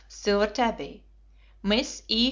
[0.07, 1.03] Silver Tabby.
[1.61, 2.19] Miss E.